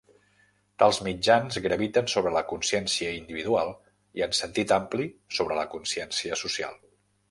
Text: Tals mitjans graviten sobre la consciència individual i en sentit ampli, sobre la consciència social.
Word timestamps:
Tals 0.83 0.99
mitjans 1.07 1.59
graviten 1.65 2.09
sobre 2.15 2.33
la 2.37 2.43
consciència 2.53 3.13
individual 3.19 3.73
i 4.21 4.27
en 4.31 4.37
sentit 4.43 4.77
ampli, 4.83 5.11
sobre 5.41 5.63
la 5.65 5.71
consciència 5.79 6.45
social. 6.47 6.87